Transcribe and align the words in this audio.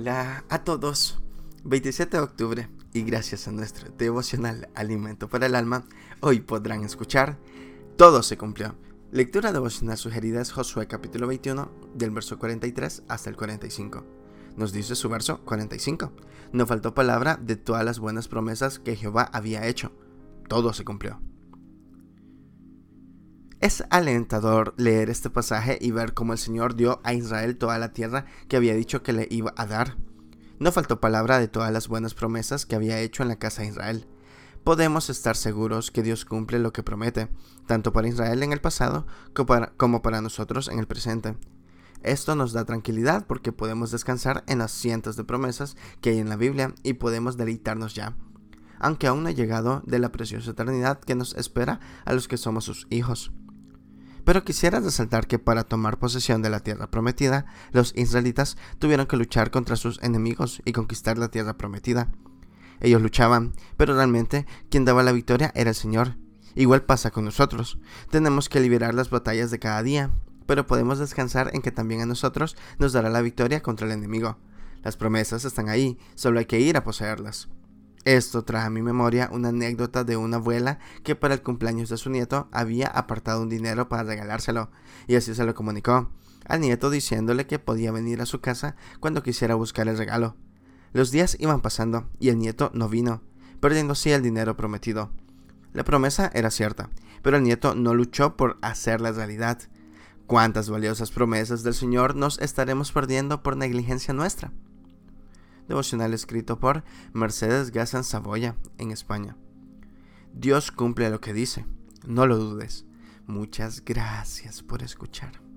Hola 0.00 0.44
a 0.48 0.62
todos. 0.62 1.18
27 1.64 2.18
de 2.18 2.22
octubre 2.22 2.68
y 2.92 3.02
gracias 3.02 3.48
a 3.48 3.50
nuestro 3.50 3.90
devocional 3.98 4.68
Alimento 4.76 5.28
para 5.28 5.46
el 5.46 5.56
Alma, 5.56 5.86
hoy 6.20 6.38
podrán 6.38 6.84
escuchar 6.84 7.36
Todo 7.96 8.22
se 8.22 8.38
cumplió. 8.38 8.76
Lectura 9.10 9.50
devocional 9.50 9.96
sugerida 9.96 10.40
es 10.40 10.52
Josué 10.52 10.86
capítulo 10.86 11.26
21 11.26 11.68
del 11.94 12.12
verso 12.12 12.38
43 12.38 13.02
hasta 13.08 13.28
el 13.28 13.34
45. 13.34 14.04
Nos 14.56 14.70
dice 14.70 14.94
su 14.94 15.08
verso 15.08 15.40
45. 15.44 16.12
No 16.52 16.64
faltó 16.64 16.94
palabra 16.94 17.36
de 17.36 17.56
todas 17.56 17.84
las 17.84 17.98
buenas 17.98 18.28
promesas 18.28 18.78
que 18.78 18.94
Jehová 18.94 19.28
había 19.32 19.66
hecho. 19.66 19.90
Todo 20.46 20.74
se 20.74 20.84
cumplió. 20.84 21.20
Es 23.60 23.82
alentador 23.90 24.72
leer 24.76 25.10
este 25.10 25.30
pasaje 25.30 25.78
y 25.80 25.90
ver 25.90 26.14
cómo 26.14 26.32
el 26.32 26.38
Señor 26.38 26.76
dio 26.76 27.00
a 27.02 27.12
Israel 27.12 27.56
toda 27.58 27.76
la 27.78 27.92
tierra 27.92 28.24
que 28.46 28.56
había 28.56 28.74
dicho 28.74 29.02
que 29.02 29.12
le 29.12 29.26
iba 29.32 29.52
a 29.56 29.66
dar. 29.66 29.96
No 30.60 30.70
faltó 30.70 31.00
palabra 31.00 31.40
de 31.40 31.48
todas 31.48 31.72
las 31.72 31.88
buenas 31.88 32.14
promesas 32.14 32.66
que 32.66 32.76
había 32.76 33.00
hecho 33.00 33.24
en 33.24 33.28
la 33.28 33.40
casa 33.40 33.62
de 33.62 33.68
Israel. 33.68 34.06
Podemos 34.62 35.10
estar 35.10 35.34
seguros 35.34 35.90
que 35.90 36.04
Dios 36.04 36.24
cumple 36.24 36.60
lo 36.60 36.72
que 36.72 36.84
promete, 36.84 37.30
tanto 37.66 37.92
para 37.92 38.06
Israel 38.06 38.44
en 38.44 38.52
el 38.52 38.60
pasado 38.60 39.08
como 39.76 40.02
para, 40.02 40.20
nosotros 40.20 40.68
en 40.68 40.78
el 40.78 40.86
presente. 40.86 41.36
Esto 42.04 42.36
nos 42.36 42.52
da 42.52 42.64
tranquilidad 42.64 43.26
porque 43.26 43.50
podemos 43.50 43.90
descansar 43.90 44.44
en 44.46 44.58
las 44.58 44.70
cientos 44.70 45.16
de 45.16 45.24
promesas 45.24 45.76
que 46.00 46.10
hay 46.10 46.18
en 46.18 46.28
la 46.28 46.36
Biblia 46.36 46.76
y 46.84 46.92
podemos 46.92 47.36
deleitarnos 47.36 47.96
ya, 47.96 48.16
aunque 48.78 49.08
aún 49.08 49.24
no 49.24 49.30
ha 49.30 49.32
llegado 49.32 49.82
de 49.84 49.98
la 49.98 50.12
preciosa 50.12 50.52
eternidad 50.52 51.00
que 51.00 51.16
nos 51.16 51.34
espera 51.34 51.80
a 52.04 52.12
los 52.12 52.28
que 52.28 52.36
somos 52.36 52.64
sus 52.64 52.86
hijos. 52.90 53.32
Pero 54.28 54.44
quisiera 54.44 54.78
resaltar 54.78 55.26
que 55.26 55.38
para 55.38 55.64
tomar 55.64 55.98
posesión 55.98 56.42
de 56.42 56.50
la 56.50 56.60
tierra 56.60 56.90
prometida, 56.90 57.46
los 57.72 57.94
israelitas 57.96 58.58
tuvieron 58.78 59.06
que 59.06 59.16
luchar 59.16 59.50
contra 59.50 59.74
sus 59.74 59.98
enemigos 60.02 60.60
y 60.66 60.72
conquistar 60.72 61.16
la 61.16 61.28
tierra 61.28 61.56
prometida. 61.56 62.12
Ellos 62.80 63.00
luchaban, 63.00 63.54
pero 63.78 63.94
realmente 63.94 64.44
quien 64.68 64.84
daba 64.84 65.02
la 65.02 65.12
victoria 65.12 65.50
era 65.54 65.70
el 65.70 65.74
Señor. 65.74 66.18
Igual 66.54 66.82
pasa 66.82 67.10
con 67.10 67.24
nosotros. 67.24 67.78
Tenemos 68.10 68.50
que 68.50 68.60
liberar 68.60 68.92
las 68.92 69.08
batallas 69.08 69.50
de 69.50 69.60
cada 69.60 69.82
día, 69.82 70.10
pero 70.44 70.66
podemos 70.66 70.98
descansar 70.98 71.48
en 71.54 71.62
que 71.62 71.72
también 71.72 72.02
a 72.02 72.06
nosotros 72.06 72.54
nos 72.78 72.92
dará 72.92 73.08
la 73.08 73.22
victoria 73.22 73.62
contra 73.62 73.86
el 73.86 73.94
enemigo. 73.94 74.36
Las 74.82 74.98
promesas 74.98 75.46
están 75.46 75.70
ahí, 75.70 75.96
solo 76.16 76.38
hay 76.38 76.44
que 76.44 76.60
ir 76.60 76.76
a 76.76 76.84
poseerlas. 76.84 77.48
Esto 78.08 78.42
trae 78.42 78.64
a 78.64 78.70
mi 78.70 78.80
memoria 78.80 79.28
una 79.32 79.50
anécdota 79.50 80.02
de 80.02 80.16
una 80.16 80.38
abuela 80.38 80.78
que 81.02 81.14
para 81.14 81.34
el 81.34 81.42
cumpleaños 81.42 81.90
de 81.90 81.98
su 81.98 82.08
nieto 82.08 82.48
había 82.52 82.86
apartado 82.86 83.42
un 83.42 83.50
dinero 83.50 83.90
para 83.90 84.02
regalárselo, 84.02 84.70
y 85.06 85.16
así 85.16 85.34
se 85.34 85.44
lo 85.44 85.54
comunicó 85.54 86.08
al 86.46 86.60
nieto 86.60 86.88
diciéndole 86.88 87.46
que 87.46 87.58
podía 87.58 87.92
venir 87.92 88.22
a 88.22 88.24
su 88.24 88.40
casa 88.40 88.76
cuando 88.98 89.22
quisiera 89.22 89.56
buscar 89.56 89.88
el 89.88 89.98
regalo. 89.98 90.36
Los 90.94 91.10
días 91.10 91.36
iban 91.38 91.60
pasando 91.60 92.08
y 92.18 92.30
el 92.30 92.38
nieto 92.38 92.70
no 92.72 92.88
vino, 92.88 93.20
perdiendo 93.60 93.92
así 93.92 94.10
el 94.10 94.22
dinero 94.22 94.56
prometido. 94.56 95.10
La 95.74 95.84
promesa 95.84 96.30
era 96.32 96.50
cierta, 96.50 96.88
pero 97.20 97.36
el 97.36 97.42
nieto 97.42 97.74
no 97.74 97.92
luchó 97.92 98.38
por 98.38 98.56
hacerla 98.62 99.12
realidad. 99.12 99.58
¿Cuántas 100.26 100.70
valiosas 100.70 101.10
promesas 101.10 101.62
del 101.62 101.74
Señor 101.74 102.16
nos 102.16 102.38
estaremos 102.38 102.90
perdiendo 102.90 103.42
por 103.42 103.58
negligencia 103.58 104.14
nuestra? 104.14 104.50
Devocional 105.68 106.14
escrito 106.14 106.58
por 106.58 106.82
Mercedes 107.12 107.70
Gazan 107.70 108.04
Saboya 108.04 108.56
en 108.78 108.90
España. 108.90 109.36
Dios 110.32 110.70
cumple 110.70 111.10
lo 111.10 111.20
que 111.20 111.32
dice, 111.32 111.66
no 112.06 112.26
lo 112.26 112.36
dudes. 112.36 112.86
Muchas 113.26 113.84
gracias 113.84 114.62
por 114.62 114.82
escuchar. 114.82 115.47